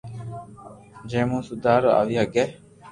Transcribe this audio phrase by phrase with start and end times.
[1.09, 2.43] جي مون سودارو آوي ھگي